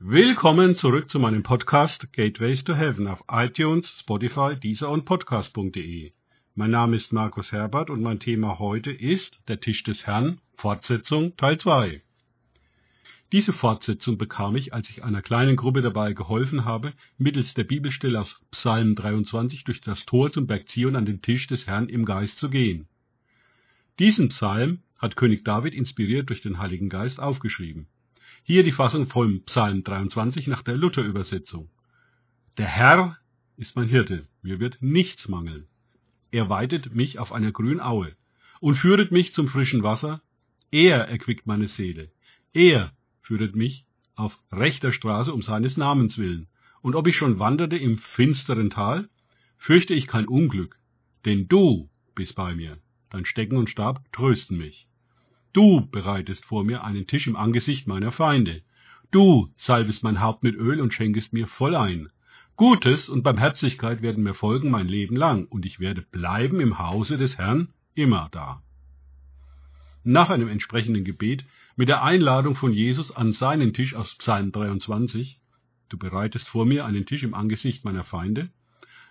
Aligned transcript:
Willkommen 0.00 0.76
zurück 0.76 1.10
zu 1.10 1.18
meinem 1.18 1.42
Podcast 1.42 2.12
Gateways 2.12 2.62
to 2.62 2.72
Heaven 2.72 3.08
auf 3.08 3.24
iTunes, 3.28 3.98
Spotify, 3.98 4.54
Deezer 4.54 4.90
und 4.90 5.04
Podcast.de. 5.04 6.12
Mein 6.54 6.70
Name 6.70 6.94
ist 6.94 7.12
Markus 7.12 7.50
Herbert 7.50 7.90
und 7.90 8.00
mein 8.00 8.20
Thema 8.20 8.60
heute 8.60 8.92
ist 8.92 9.40
Der 9.48 9.58
Tisch 9.58 9.82
des 9.82 10.06
Herrn, 10.06 10.40
Fortsetzung 10.54 11.36
Teil 11.36 11.58
2. 11.58 12.00
Diese 13.32 13.52
Fortsetzung 13.52 14.18
bekam 14.18 14.54
ich, 14.54 14.72
als 14.72 14.88
ich 14.88 15.02
einer 15.02 15.20
kleinen 15.20 15.56
Gruppe 15.56 15.82
dabei 15.82 16.12
geholfen 16.12 16.64
habe, 16.64 16.92
mittels 17.16 17.54
der 17.54 17.64
Bibelstelle 17.64 18.20
aus 18.20 18.40
Psalm 18.52 18.94
23 18.94 19.64
durch 19.64 19.80
das 19.80 20.06
Tor 20.06 20.30
zum 20.30 20.46
Berg 20.46 20.68
Zion 20.68 20.94
an 20.94 21.06
den 21.06 21.22
Tisch 21.22 21.48
des 21.48 21.66
Herrn 21.66 21.88
im 21.88 22.04
Geist 22.04 22.38
zu 22.38 22.50
gehen. 22.50 22.86
Diesen 23.98 24.28
Psalm 24.28 24.78
hat 24.96 25.16
König 25.16 25.42
David 25.44 25.74
inspiriert 25.74 26.28
durch 26.28 26.40
den 26.40 26.58
Heiligen 26.58 26.88
Geist 26.88 27.18
aufgeschrieben. 27.18 27.88
Hier 28.50 28.62
die 28.62 28.72
Fassung 28.72 29.08
vom 29.08 29.42
Psalm 29.42 29.84
23 29.84 30.46
nach 30.46 30.62
der 30.62 30.74
Luther-Übersetzung. 30.74 31.68
Der 32.56 32.64
Herr 32.64 33.18
ist 33.58 33.76
mein 33.76 33.88
Hirte, 33.88 34.26
mir 34.40 34.58
wird 34.58 34.78
nichts 34.80 35.28
mangeln. 35.28 35.66
Er 36.30 36.48
weidet 36.48 36.94
mich 36.94 37.18
auf 37.18 37.30
einer 37.30 37.52
grünen 37.52 37.78
Aue 37.78 38.16
und 38.60 38.76
führet 38.76 39.12
mich 39.12 39.34
zum 39.34 39.48
frischen 39.48 39.82
Wasser. 39.82 40.22
Er 40.70 41.10
erquickt 41.10 41.46
meine 41.46 41.68
Seele. 41.68 42.10
Er 42.54 42.94
führet 43.20 43.54
mich 43.54 43.84
auf 44.14 44.34
rechter 44.50 44.92
Straße 44.92 45.30
um 45.30 45.42
seines 45.42 45.76
Namens 45.76 46.16
willen. 46.16 46.48
Und 46.80 46.94
ob 46.94 47.06
ich 47.06 47.18
schon 47.18 47.38
wanderte 47.38 47.76
im 47.76 47.98
finsteren 47.98 48.70
Tal, 48.70 49.10
fürchte 49.58 49.92
ich 49.92 50.06
kein 50.06 50.26
Unglück, 50.26 50.78
denn 51.26 51.48
du 51.48 51.90
bist 52.14 52.34
bei 52.34 52.54
mir, 52.54 52.78
dein 53.10 53.26
Stecken 53.26 53.58
und 53.58 53.68
Stab 53.68 54.10
trösten 54.10 54.56
mich. 54.56 54.88
Du 55.52 55.86
bereitest 55.90 56.44
vor 56.44 56.64
mir 56.64 56.84
einen 56.84 57.06
Tisch 57.06 57.26
im 57.26 57.36
Angesicht 57.36 57.86
meiner 57.86 58.12
Feinde. 58.12 58.62
Du 59.10 59.50
salbest 59.56 60.02
mein 60.02 60.20
Haupt 60.20 60.42
mit 60.42 60.54
Öl 60.54 60.80
und 60.80 60.92
schenkest 60.92 61.32
mir 61.32 61.46
voll 61.46 61.74
ein. 61.74 62.10
Gutes 62.56 63.08
und 63.08 63.22
Barmherzigkeit 63.22 64.02
werden 64.02 64.24
mir 64.24 64.34
folgen 64.34 64.70
mein 64.70 64.88
Leben 64.88 65.16
lang, 65.16 65.46
und 65.46 65.64
ich 65.64 65.80
werde 65.80 66.02
bleiben 66.02 66.60
im 66.60 66.78
Hause 66.78 67.16
des 67.16 67.38
Herrn 67.38 67.68
immer 67.94 68.28
da. 68.32 68.62
Nach 70.04 70.28
einem 70.30 70.48
entsprechenden 70.48 71.04
Gebet 71.04 71.44
mit 71.76 71.88
der 71.88 72.02
Einladung 72.02 72.54
von 72.54 72.72
Jesus 72.72 73.14
an 73.14 73.32
seinen 73.32 73.72
Tisch 73.72 73.94
aus 73.94 74.14
Psalm 74.16 74.52
23, 74.52 75.40
Du 75.88 75.96
bereitest 75.96 76.48
vor 76.48 76.66
mir 76.66 76.84
einen 76.84 77.06
Tisch 77.06 77.22
im 77.22 77.32
Angesicht 77.32 77.84
meiner 77.84 78.04
Feinde, 78.04 78.50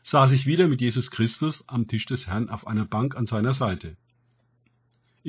saß 0.04 0.32
ich 0.32 0.46
wieder 0.46 0.68
mit 0.68 0.82
Jesus 0.82 1.10
Christus 1.10 1.64
am 1.68 1.88
Tisch 1.88 2.06
des 2.06 2.28
Herrn 2.28 2.50
auf 2.50 2.68
einer 2.68 2.86
Bank 2.86 3.16
an 3.16 3.26
seiner 3.26 3.54
Seite. 3.54 3.98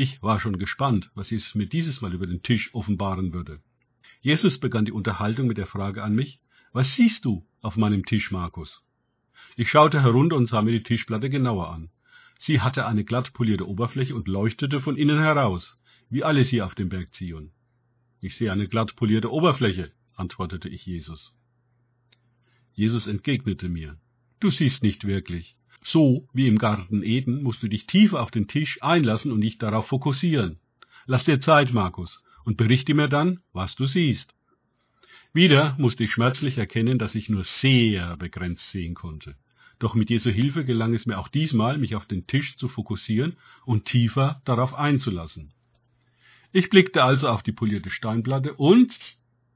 Ich 0.00 0.22
war 0.22 0.38
schon 0.38 0.58
gespannt, 0.58 1.10
was 1.16 1.30
Jesus 1.30 1.56
mir 1.56 1.66
dieses 1.66 2.00
Mal 2.02 2.14
über 2.14 2.28
den 2.28 2.44
Tisch 2.44 2.72
offenbaren 2.72 3.32
würde. 3.32 3.58
Jesus 4.20 4.60
begann 4.60 4.84
die 4.84 4.92
Unterhaltung 4.92 5.48
mit 5.48 5.58
der 5.58 5.66
Frage 5.66 6.04
an 6.04 6.14
mich, 6.14 6.38
was 6.72 6.94
siehst 6.94 7.24
du 7.24 7.44
auf 7.62 7.76
meinem 7.76 8.06
Tisch, 8.06 8.30
Markus? 8.30 8.84
Ich 9.56 9.70
schaute 9.70 10.00
herunter 10.00 10.36
und 10.36 10.46
sah 10.46 10.62
mir 10.62 10.70
die 10.70 10.84
Tischplatte 10.84 11.28
genauer 11.28 11.72
an. 11.72 11.90
Sie 12.38 12.60
hatte 12.60 12.86
eine 12.86 13.02
glatt 13.02 13.32
polierte 13.32 13.66
Oberfläche 13.66 14.14
und 14.14 14.28
leuchtete 14.28 14.80
von 14.80 14.96
innen 14.96 15.18
heraus, 15.18 15.80
wie 16.10 16.22
alles 16.22 16.50
hier 16.50 16.64
auf 16.64 16.76
dem 16.76 16.90
Berg 16.90 17.12
Zion. 17.12 17.50
Ich 18.20 18.36
sehe 18.36 18.52
eine 18.52 18.68
glatt 18.68 18.94
polierte 18.94 19.32
Oberfläche, 19.32 19.90
antwortete 20.14 20.68
ich 20.68 20.86
Jesus. 20.86 21.34
Jesus 22.72 23.08
entgegnete 23.08 23.68
mir, 23.68 23.98
du 24.38 24.52
siehst 24.52 24.84
nicht 24.84 25.08
wirklich. 25.08 25.56
So 25.84 26.28
wie 26.32 26.48
im 26.48 26.58
Garten 26.58 27.02
Eden 27.02 27.42
musst 27.42 27.62
du 27.62 27.68
dich 27.68 27.86
tiefer 27.86 28.22
auf 28.22 28.30
den 28.30 28.48
Tisch 28.48 28.82
einlassen 28.82 29.32
und 29.32 29.40
dich 29.40 29.58
darauf 29.58 29.88
fokussieren. 29.88 30.58
Lass 31.06 31.24
dir 31.24 31.40
Zeit, 31.40 31.72
Markus, 31.72 32.22
und 32.44 32.56
berichte 32.56 32.94
mir 32.94 33.08
dann, 33.08 33.40
was 33.52 33.74
du 33.76 33.86
siehst. 33.86 34.34
Wieder 35.32 35.76
musste 35.78 36.04
ich 36.04 36.12
schmerzlich 36.12 36.58
erkennen, 36.58 36.98
dass 36.98 37.14
ich 37.14 37.28
nur 37.28 37.44
sehr 37.44 38.16
begrenzt 38.16 38.70
sehen 38.70 38.94
konnte. 38.94 39.36
Doch 39.78 39.94
mit 39.94 40.10
Jesu 40.10 40.30
Hilfe 40.30 40.64
gelang 40.64 40.94
es 40.94 41.06
mir 41.06 41.18
auch 41.18 41.28
diesmal, 41.28 41.78
mich 41.78 41.94
auf 41.94 42.06
den 42.06 42.26
Tisch 42.26 42.56
zu 42.56 42.68
fokussieren 42.68 43.36
und 43.64 43.84
tiefer 43.84 44.42
darauf 44.44 44.74
einzulassen. 44.74 45.52
Ich 46.52 46.70
blickte 46.70 47.04
also 47.04 47.28
auf 47.28 47.42
die 47.42 47.52
polierte 47.52 47.90
Steinplatte 47.90 48.54
und 48.54 48.98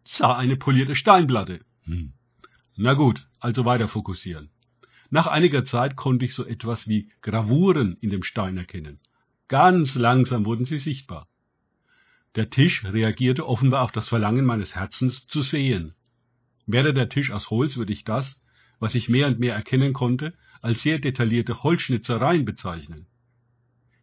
sah 0.04 0.37
eine 0.37 0.56
polierte 0.56 0.94
Steinplatte. 0.94 1.60
Hm. 1.84 2.12
Na 2.77 2.94
gut, 2.94 3.27
also 3.41 3.65
weiter 3.65 3.89
fokussieren. 3.89 4.50
Nach 5.12 5.27
einiger 5.27 5.67
Zeit 5.67 5.95
konnte 5.95 6.25
ich 6.25 6.33
so 6.33 6.47
etwas 6.47 6.89
wie 6.89 7.11
Gravuren 7.21 7.99
in 8.00 8.09
dem 8.09 8.23
Stein 8.23 8.56
erkennen. 8.56 8.99
Ganz 9.47 9.95
langsam 9.95 10.47
wurden 10.47 10.65
sie 10.65 10.78
sichtbar. 10.78 11.28
Der 12.34 12.49
Tisch 12.49 12.83
reagierte 12.83 13.47
offenbar 13.47 13.83
auf 13.83 13.93
das 13.93 14.09
Verlangen 14.09 14.47
meines 14.47 14.75
Herzens 14.75 15.27
zu 15.27 15.43
sehen. 15.43 15.93
Wäre 16.65 16.95
der 16.95 17.11
Tisch 17.11 17.31
aus 17.31 17.51
Holz, 17.51 17.77
würde 17.77 17.93
ich 17.93 18.05
das, 18.05 18.41
was 18.78 18.95
ich 18.95 19.11
mehr 19.11 19.27
und 19.27 19.39
mehr 19.39 19.55
erkennen 19.55 19.93
konnte, 19.93 20.33
als 20.62 20.83
sehr 20.83 20.99
detaillierte 20.99 21.62
Holzschnitzereien 21.62 22.47
bezeichnen. 22.47 23.05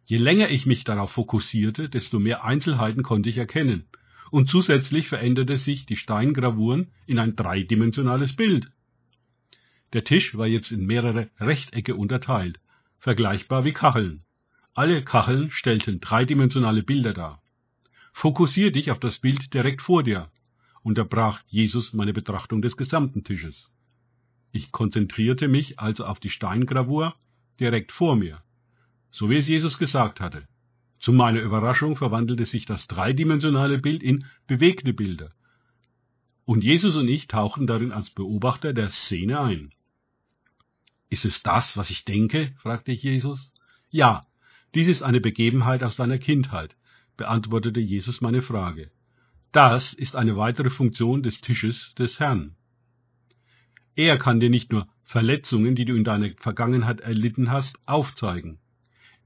Je 0.04 0.18
länger 0.18 0.50
ich 0.50 0.64
mich 0.64 0.84
darauf 0.84 1.10
fokussierte, 1.10 1.88
desto 1.88 2.20
mehr 2.20 2.44
Einzelheiten 2.44 3.02
konnte 3.02 3.30
ich 3.30 3.38
erkennen, 3.38 3.88
und 4.30 4.48
zusätzlich 4.48 5.08
veränderte 5.08 5.58
sich 5.58 5.86
die 5.86 5.96
Steingravuren 5.96 6.92
in 7.06 7.18
ein 7.18 7.34
dreidimensionales 7.34 8.36
Bild. 8.36 8.70
Der 9.92 10.04
Tisch 10.04 10.36
war 10.36 10.46
jetzt 10.46 10.70
in 10.70 10.86
mehrere 10.86 11.30
Rechtecke 11.38 11.96
unterteilt, 11.96 12.60
vergleichbar 12.98 13.64
wie 13.64 13.72
Kacheln. 13.72 14.22
Alle 14.72 15.02
Kacheln 15.02 15.50
stellten 15.50 16.00
dreidimensionale 16.00 16.82
Bilder 16.82 17.12
dar. 17.12 17.42
Fokussier 18.12 18.70
dich 18.70 18.90
auf 18.90 19.00
das 19.00 19.18
Bild 19.18 19.52
direkt 19.52 19.82
vor 19.82 20.02
dir, 20.02 20.30
unterbrach 20.82 21.42
Jesus 21.48 21.92
meine 21.92 22.12
Betrachtung 22.12 22.62
des 22.62 22.76
gesamten 22.76 23.24
Tisches. 23.24 23.70
Ich 24.52 24.72
konzentrierte 24.72 25.48
mich 25.48 25.78
also 25.78 26.04
auf 26.04 26.20
die 26.20 26.30
Steingravur 26.30 27.14
direkt 27.58 27.92
vor 27.92 28.16
mir, 28.16 28.42
so 29.10 29.28
wie 29.28 29.36
es 29.36 29.48
Jesus 29.48 29.78
gesagt 29.78 30.20
hatte. 30.20 30.46
Zu 30.98 31.12
meiner 31.12 31.40
Überraschung 31.40 31.96
verwandelte 31.96 32.46
sich 32.46 32.66
das 32.66 32.86
dreidimensionale 32.86 33.78
Bild 33.78 34.02
in 34.02 34.26
bewegte 34.46 34.92
Bilder. 34.92 35.32
Und 36.44 36.62
Jesus 36.62 36.94
und 36.94 37.08
ich 37.08 37.26
tauchten 37.26 37.66
darin 37.66 37.92
als 37.92 38.10
Beobachter 38.10 38.72
der 38.72 38.90
Szene 38.90 39.40
ein. 39.40 39.72
Ist 41.10 41.24
es 41.24 41.42
das, 41.42 41.76
was 41.76 41.90
ich 41.90 42.04
denke? 42.04 42.54
fragte 42.56 42.92
Jesus. 42.92 43.52
Ja, 43.90 44.22
dies 44.74 44.86
ist 44.86 45.02
eine 45.02 45.20
Begebenheit 45.20 45.82
aus 45.82 45.96
deiner 45.96 46.18
Kindheit, 46.18 46.76
beantwortete 47.16 47.80
Jesus 47.80 48.20
meine 48.20 48.40
Frage. 48.40 48.90
Das 49.50 49.92
ist 49.92 50.14
eine 50.14 50.36
weitere 50.36 50.70
Funktion 50.70 51.24
des 51.24 51.40
Tisches 51.40 51.94
des 51.96 52.20
Herrn. 52.20 52.54
Er 53.96 54.16
kann 54.16 54.38
dir 54.38 54.50
nicht 54.50 54.70
nur 54.70 54.86
Verletzungen, 55.02 55.74
die 55.74 55.84
du 55.84 55.96
in 55.96 56.04
deiner 56.04 56.30
Vergangenheit 56.36 57.00
erlitten 57.00 57.50
hast, 57.50 57.76
aufzeigen. 57.86 58.60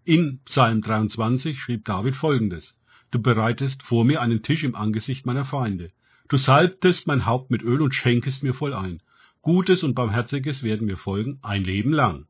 In 0.05 0.41
Psalm 0.47 0.81
23 0.81 1.61
schrieb 1.61 1.84
David 1.84 2.17
folgendes. 2.17 2.75
Du 3.11 3.21
bereitest 3.21 3.83
vor 3.83 4.06
mir 4.06 4.23
einen 4.23 4.43
Tisch 4.43 4.65
im 4.65 4.75
Angesicht 4.75 5.27
meiner 5.27 5.44
Feinde. 5.44 5.93
Du 6.28 6.39
salbtest 6.39 7.06
mein 7.06 7.27
Haupt 7.27 7.50
mit 7.50 7.62
Öl 7.62 7.83
und 7.83 7.94
schenkest 7.94 8.43
mir 8.43 8.55
voll 8.55 8.73
ein. 8.73 9.03
Gutes 9.44 9.82
und 9.82 9.94
Barmherziges 9.94 10.62
werden 10.62 10.87
mir 10.87 10.97
folgen 10.97 11.38
ein 11.43 11.65
Leben 11.65 11.93
lang. 11.93 12.27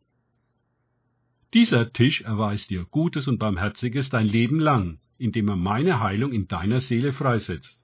Dieser 1.52 1.92
Tisch 1.92 2.22
erweist 2.22 2.70
dir 2.70 2.86
Gutes 2.90 3.28
und 3.28 3.38
Barmherziges 3.38 4.08
dein 4.08 4.26
Leben 4.26 4.58
lang, 4.58 4.98
indem 5.16 5.46
er 5.46 5.54
meine 5.54 6.00
Heilung 6.00 6.32
in 6.32 6.48
deiner 6.48 6.80
Seele 6.80 7.12
freisetzt. 7.12 7.78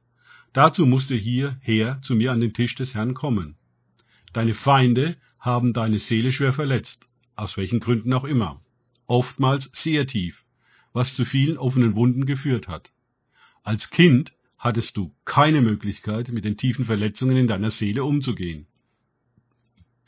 Dazu 0.52 0.84
musst 0.84 1.10
du 1.10 1.14
hierher 1.14 2.00
zu 2.02 2.16
mir 2.16 2.32
an 2.32 2.40
den 2.40 2.54
Tisch 2.54 2.74
des 2.74 2.96
Herrn 2.96 3.14
kommen. 3.14 3.54
Deine 4.32 4.54
Feinde 4.54 5.16
haben 5.38 5.74
deine 5.74 6.00
Seele 6.00 6.32
schwer 6.32 6.52
verletzt, 6.52 7.06
aus 7.36 7.56
welchen 7.56 7.78
Gründen 7.78 8.12
auch 8.12 8.24
immer, 8.24 8.60
oftmals 9.06 9.70
sehr 9.72 10.08
tief, 10.08 10.44
was 10.92 11.14
zu 11.14 11.24
vielen 11.24 11.56
offenen 11.56 11.94
Wunden 11.94 12.26
geführt 12.26 12.66
hat. 12.66 12.90
Als 13.62 13.90
Kind 13.90 14.32
hattest 14.58 14.96
du 14.96 15.14
keine 15.24 15.60
Möglichkeit, 15.60 16.30
mit 16.30 16.44
den 16.44 16.56
tiefen 16.56 16.84
Verletzungen 16.84 17.36
in 17.36 17.46
deiner 17.46 17.70
Seele 17.70 18.02
umzugehen. 18.02 18.66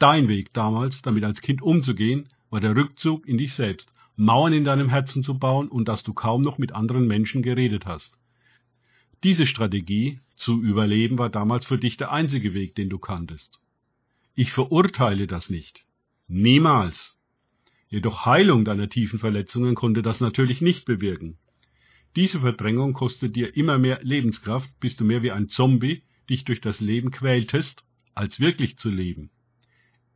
Dein 0.02 0.26
Weg 0.26 0.52
damals, 0.52 1.00
damit 1.02 1.22
als 1.22 1.40
Kind 1.42 1.62
umzugehen, 1.62 2.28
war 2.50 2.58
der 2.58 2.74
Rückzug 2.74 3.24
in 3.28 3.38
dich 3.38 3.54
selbst, 3.54 3.94
Mauern 4.16 4.52
in 4.52 4.64
deinem 4.64 4.88
Herzen 4.88 5.22
zu 5.22 5.38
bauen 5.38 5.68
und 5.68 5.86
dass 5.86 6.02
du 6.02 6.12
kaum 6.12 6.42
noch 6.42 6.58
mit 6.58 6.72
anderen 6.72 7.06
Menschen 7.06 7.40
geredet 7.40 7.86
hast. 7.86 8.18
Diese 9.22 9.46
Strategie 9.46 10.18
zu 10.34 10.60
überleben 10.60 11.18
war 11.18 11.30
damals 11.30 11.66
für 11.66 11.78
dich 11.78 11.98
der 11.98 12.10
einzige 12.10 12.52
Weg, 12.52 12.74
den 12.74 12.90
du 12.90 12.98
kanntest. 12.98 13.60
Ich 14.34 14.50
verurteile 14.50 15.28
das 15.28 15.50
nicht. 15.50 15.84
Niemals. 16.26 17.16
Jedoch 17.88 18.26
Heilung 18.26 18.64
deiner 18.64 18.88
tiefen 18.88 19.20
Verletzungen 19.20 19.76
konnte 19.76 20.02
das 20.02 20.18
natürlich 20.18 20.60
nicht 20.60 20.84
bewirken. 20.84 21.38
Diese 22.16 22.40
Verdrängung 22.40 22.92
kostet 22.92 23.36
dir 23.36 23.56
immer 23.56 23.78
mehr 23.78 24.00
Lebenskraft, 24.02 24.68
bis 24.80 24.96
du 24.96 25.04
mehr 25.04 25.22
wie 25.22 25.30
ein 25.30 25.48
Zombie 25.48 26.02
dich 26.28 26.42
durch 26.42 26.60
das 26.60 26.80
Leben 26.80 27.12
quältest, 27.12 27.84
als 28.16 28.40
wirklich 28.40 28.76
zu 28.78 28.90
leben. 28.90 29.30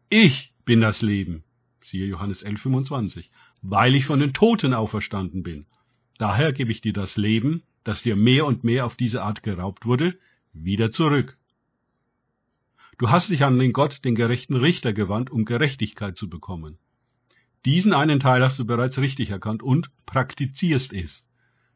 Ich 0.08 0.53
bin 0.64 0.81
das 0.81 1.03
Leben, 1.03 1.43
siehe 1.81 2.06
Johannes 2.06 2.47
11,25, 2.47 3.29
weil 3.62 3.97
ich 3.97 4.06
von 4.06 4.20
den 4.20 4.32
Toten 4.32 4.73
auferstanden 4.73 5.43
bin. 5.43 5.67
Daher 6.17 6.53
gebe 6.53 6.70
ich 6.70 6.81
dir 6.81 6.93
das 6.93 7.17
Leben, 7.17 7.64
das 7.82 8.03
dir 8.03 8.14
mehr 8.14 8.47
und 8.47 8.62
mehr 8.62 8.87
auf 8.87 8.94
diese 8.94 9.23
Art 9.23 9.43
geraubt 9.43 9.85
wurde, 9.85 10.17
wieder 10.53 10.93
zurück. 10.93 11.37
Du 12.99 13.11
hast 13.11 13.31
dich 13.31 13.43
an 13.43 13.58
den 13.58 13.73
Gott, 13.73 14.05
den 14.05 14.14
gerechten 14.14 14.55
Richter 14.55 14.93
gewandt, 14.93 15.31
um 15.31 15.44
Gerechtigkeit 15.44 16.17
zu 16.17 16.31
bekommen. 16.31 16.79
Diesen 17.64 17.93
einen 17.93 18.20
Teil 18.20 18.44
hast 18.44 18.61
du 18.61 18.64
bereits 18.64 18.99
richtig 18.99 19.31
erkannt 19.31 19.61
und 19.61 19.91
praktizierst 20.06 20.93
es. 20.93 21.25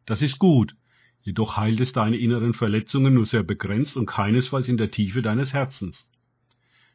Das 0.07 0.23
ist 0.23 0.39
gut, 0.39 0.77
jedoch 1.23 1.57
heilt 1.57 1.81
es 1.81 1.93
deine 1.93 2.17
inneren 2.17 2.55
Verletzungen 2.55 3.15
nur 3.15 3.27
sehr 3.27 3.43
begrenzt 3.43 3.97
und 3.97 4.07
keinesfalls 4.07 4.69
in 4.69 4.77
der 4.77 4.93
Tiefe 4.93 5.21
deines 5.21 5.53
Herzens. 5.53 6.10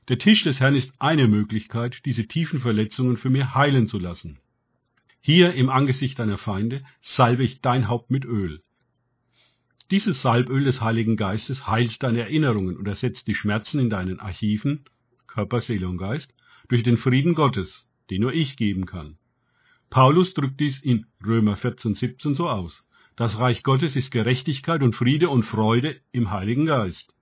Der 0.07 0.19
Tisch 0.19 0.44
des 0.44 0.60
Herrn 0.60 0.75
ist 0.75 0.94
eine 1.00 1.28
Möglichkeit, 1.28 2.06
diese 2.06 2.28
tiefen 2.28 2.60
Verletzungen 2.60 3.18
für 3.18 3.31
mich 3.31 3.56
heilen 3.56 3.88
zu 3.88 3.98
lassen. 3.98 4.38
Hier 5.19 5.56
im 5.56 5.69
Angesicht 5.69 6.19
deiner 6.19 6.38
Feinde 6.38 6.84
salbe 7.02 7.44
ich 7.44 7.62
dein 7.62 7.88
Haupt 7.88 8.12
mit 8.12 8.24
Öl. 8.24 8.62
Dieses 9.90 10.22
Salböl 10.22 10.63
des 10.63 10.81
Heiligen 10.81 11.16
Geistes 11.16 11.66
heilt 11.66 12.04
deine 12.04 12.19
Erinnerungen 12.19 12.78
und 12.78 12.88
ersetzt 12.88 13.28
die 13.28 13.34
Schmerzen 13.34 13.80
in 13.80 13.90
deinen 13.90 14.19
Archiven, 14.19 14.86
Körper, 15.25 15.62
Seele 15.62 15.88
und 15.88 15.98
Geist, 15.98 16.36
durch 16.68 16.84
den 16.84 16.98
Frieden 16.98 17.34
Gottes, 17.34 17.88
den 18.12 18.22
nur 18.22 18.34
ich 18.34 18.58
geben 18.58 18.86
kann. 18.86 19.18
Paulus 19.90 20.36
drückt 20.36 20.60
dies 20.60 20.80
in 20.80 21.08
Römer 21.25 21.56
14, 21.56 21.96
17 21.96 22.36
so 22.36 22.48
aus. 22.48 22.88
Das 23.16 23.40
Reich 23.40 23.63
Gottes 23.63 23.96
ist 23.96 24.12
Gerechtigkeit 24.12 24.84
und 24.84 24.94
Friede 24.94 25.30
und 25.30 25.44
Freude 25.44 26.00
im 26.12 26.30
Heiligen 26.30 26.68
Geist. 26.68 27.15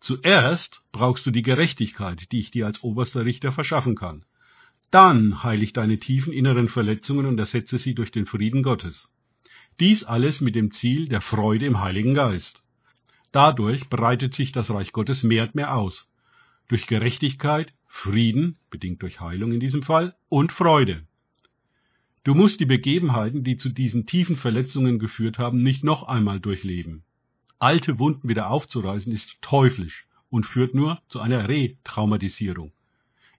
Zuerst 0.00 0.82
brauchst 0.92 1.26
du 1.26 1.30
die 1.30 1.42
Gerechtigkeit, 1.42 2.32
die 2.32 2.40
ich 2.40 2.50
dir 2.50 2.66
als 2.66 2.82
oberster 2.82 3.24
Richter 3.24 3.52
verschaffen 3.52 3.94
kann. 3.94 4.24
Dann 4.90 5.44
heile 5.44 5.62
ich 5.62 5.72
deine 5.72 5.98
tiefen 5.98 6.32
inneren 6.32 6.68
Verletzungen 6.68 7.26
und 7.26 7.38
ersetze 7.38 7.78
sie 7.78 7.94
durch 7.94 8.10
den 8.10 8.26
Frieden 8.26 8.62
Gottes. 8.62 9.08
Dies 9.78 10.02
alles 10.02 10.40
mit 10.40 10.56
dem 10.56 10.72
Ziel 10.72 11.06
der 11.08 11.20
Freude 11.20 11.66
im 11.66 11.80
Heiligen 11.80 12.14
Geist. 12.14 12.62
Dadurch 13.30 13.88
breitet 13.88 14.34
sich 14.34 14.52
das 14.52 14.70
Reich 14.70 14.92
Gottes 14.92 15.22
mehr 15.22 15.44
und 15.44 15.54
mehr 15.54 15.76
aus. 15.76 16.08
Durch 16.68 16.86
Gerechtigkeit, 16.86 17.72
Frieden, 17.86 18.56
bedingt 18.70 19.02
durch 19.02 19.20
Heilung 19.20 19.52
in 19.52 19.60
diesem 19.60 19.82
Fall, 19.82 20.16
und 20.28 20.52
Freude. 20.52 21.04
Du 22.24 22.34
musst 22.34 22.60
die 22.60 22.66
Begebenheiten, 22.66 23.44
die 23.44 23.56
zu 23.56 23.68
diesen 23.68 24.06
tiefen 24.06 24.36
Verletzungen 24.36 24.98
geführt 24.98 25.38
haben, 25.38 25.62
nicht 25.62 25.84
noch 25.84 26.02
einmal 26.02 26.40
durchleben. 26.40 27.04
Alte 27.62 27.98
Wunden 27.98 28.26
wieder 28.26 28.48
aufzureißen 28.48 29.12
ist 29.12 29.36
teuflisch 29.42 30.06
und 30.30 30.46
führt 30.46 30.74
nur 30.74 31.02
zu 31.08 31.20
einer 31.20 31.46
Retraumatisierung. 31.46 32.72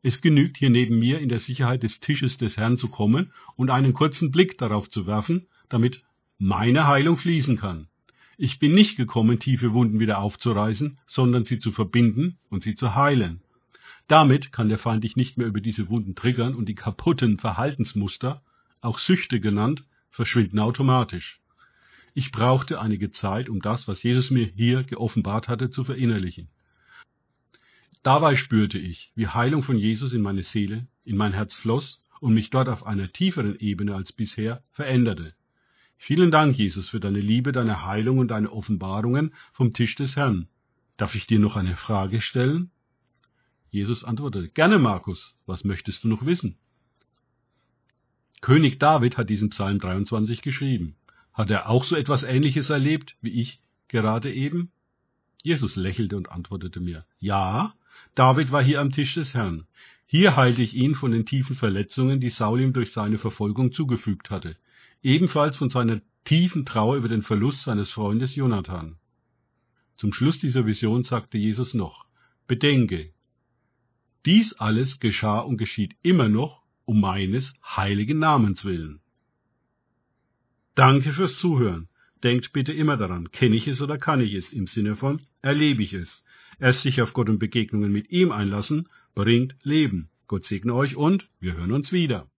Es 0.04 0.22
genügt 0.22 0.58
hier 0.58 0.70
neben 0.70 1.00
mir 1.00 1.18
in 1.18 1.28
der 1.28 1.40
Sicherheit 1.40 1.82
des 1.82 2.00
Tisches 2.00 2.38
des 2.38 2.56
Herrn 2.56 2.78
zu 2.78 2.88
kommen 2.88 3.34
und 3.56 3.72
einen 3.72 3.94
kurzen 3.94 4.30
Blick 4.30 4.60
darauf 4.60 4.92
zu 4.92 5.08
werfen, 5.08 5.48
damit 5.70 6.04
meine 6.38 6.86
Heilung 6.86 7.18
fließen 7.18 7.58
kann. 7.58 7.88
Ich 8.38 8.60
bin 8.60 8.76
nicht 8.76 8.96
gekommen, 8.96 9.40
tiefe 9.40 9.74
Wunden 9.74 10.00
wieder 10.00 10.20
aufzureißen, 10.20 11.00
sondern 11.08 11.44
sie 11.44 11.60
zu 11.60 11.72
verbinden 11.72 12.38
und 12.52 12.62
sie 12.62 12.76
zu 12.76 12.94
heilen. 12.94 13.42
Damit 14.08 14.52
kann 14.52 14.70
der 14.70 14.78
Feind 14.78 15.04
dich 15.04 15.16
nicht 15.16 15.40
mehr 15.40 15.48
über 15.48 15.62
diese 15.62 15.90
Wunden 15.90 16.14
triggern 16.14 16.54
und 16.54 16.70
die 16.70 16.76
kaputten 16.76 17.40
Verhaltensmuster, 17.40 18.44
auch 18.82 19.00
Süchte 19.00 19.40
genannt, 19.40 19.84
verschwinden 20.12 20.60
automatisch. 20.60 21.41
Ich 22.14 22.32
brauchte 22.32 22.82
einige 22.82 23.12
Zeit, 23.12 23.48
um 23.48 23.62
das, 23.62 23.88
was 23.88 24.04
Jesus 24.04 24.32
mir 24.32 24.46
hier 24.46 24.84
geoffenbart 24.84 25.48
hatte, 25.48 25.70
zu 25.70 25.84
verinnerlichen. 25.84 26.50
Dabei 28.04 28.36
spürte 28.36 28.80
ich, 28.80 29.12
wie 29.16 29.28
Heilung 29.28 29.64
von 29.64 29.78
Jesus 29.78 30.12
in 30.12 30.22
meine 30.22 30.44
Seele, 30.44 30.88
in 31.06 31.16
mein 31.16 31.34
Herz 31.34 31.56
floss 31.56 32.02
und 32.20 32.34
mich 32.34 32.50
dort 32.50 32.68
auf 32.68 32.86
einer 32.86 33.12
tieferen 33.12 33.58
Ebene 33.60 33.96
als 33.96 34.12
bisher 34.12 34.64
veränderte. 34.72 35.34
Vielen 35.98 36.32
Dank, 36.32 36.58
Jesus, 36.58 36.90
für 36.90 37.00
deine 37.00 37.20
Liebe, 37.20 37.52
deine 37.52 37.86
Heilung 37.86 38.18
und 38.18 38.30
deine 38.30 38.52
Offenbarungen 38.52 39.34
vom 39.54 39.74
Tisch 39.74 39.96
des 39.96 40.16
Herrn. 40.16 40.48
Darf 40.98 41.16
ich 41.16 41.28
dir 41.28 41.40
noch 41.40 41.56
eine 41.56 41.76
Frage 41.76 42.22
stellen? 42.22 42.72
Jesus 43.70 44.04
antwortete, 44.04 44.50
gerne, 44.50 44.80
Markus, 44.80 45.38
was 45.46 45.64
möchtest 45.64 46.04
du 46.04 46.08
noch 46.08 46.26
wissen? 46.26 46.58
König 48.42 48.80
David 48.80 49.18
hat 49.18 49.30
diesen 49.30 49.50
Psalm 49.52 49.78
23 49.78 50.42
geschrieben. 50.42 50.96
Hat 51.34 51.50
er 51.50 51.70
auch 51.70 51.84
so 51.84 51.96
etwas 51.96 52.24
Ähnliches 52.24 52.70
erlebt, 52.70 53.16
wie 53.22 53.42
ich 53.42 53.60
gerade 53.88 54.34
eben? 54.34 54.72
Jesus 55.44 55.76
lächelte 55.76 56.18
und 56.18 56.32
antwortete 56.32 56.80
mir, 56.80 57.06
ja, 57.20 57.74
David 58.16 58.52
war 58.52 58.64
hier 58.64 58.82
am 58.82 58.92
Tisch 58.92 59.16
des 59.16 59.34
Herrn. 59.34 59.66
Hier 60.06 60.36
heilte 60.36 60.62
ich 60.62 60.76
ihn 60.76 60.96
von 60.96 61.12
den 61.12 61.26
tiefen 61.26 61.56
Verletzungen, 61.56 62.20
die 62.20 62.30
Saul 62.30 62.62
ihm 62.62 62.74
durch 62.74 62.92
seine 62.92 63.18
Verfolgung 63.18 63.72
zugefügt 63.72 64.30
hatte 64.30 64.58
ebenfalls 65.04 65.58
von 65.58 65.70
seiner 65.70 66.02
tiefen 66.24 66.66
Trauer 66.66 66.98
über 66.98 67.10
den 67.10 67.24
Verlust 67.24 67.64
seines 67.64 67.92
Freundes 67.92 68.36
Jonathan. 68.36 68.98
Zum 69.98 70.14
Schluss 70.14 70.40
dieser 70.40 70.66
Vision 70.66 71.04
sagte 71.04 71.38
Jesus 71.38 71.74
noch, 71.74 72.06
Bedenke, 72.48 73.14
dies 74.26 74.54
alles 74.54 75.00
geschah 75.00 75.40
und 75.40 75.58
geschieht 75.58 75.96
immer 76.04 76.30
noch 76.30 76.62
um 76.86 77.02
meines 77.02 77.54
heiligen 77.64 78.20
Namens 78.20 78.66
willen. 78.66 79.02
Danke 80.76 81.12
fürs 81.12 81.38
Zuhören. 81.38 81.90
Denkt 82.24 82.54
bitte 82.54 82.72
immer 82.72 82.98
daran, 82.98 83.32
kenne 83.32 83.56
ich 83.56 83.68
es 83.68 83.82
oder 83.82 83.98
kann 83.98 84.22
ich 84.22 84.34
es, 84.34 84.54
im 84.54 84.68
Sinne 84.68 84.96
von 84.96 85.22
erlebe 85.42 85.84
ich 85.84 85.94
es. 85.94 86.24
Erst 86.60 86.84
sich 86.84 87.02
auf 87.02 87.14
Gott 87.14 87.30
und 87.30 87.40
Begegnungen 87.40 87.92
mit 87.92 88.12
ihm 88.12 88.32
einlassen, 88.32 88.88
bringt 89.16 89.56
Leben. 89.64 90.10
Gott 90.28 90.46
segne 90.46 90.74
euch 90.74 90.96
und 90.96 91.28
wir 91.40 91.58
hören 91.58 91.72
uns 91.72 91.92
wieder. 91.92 92.28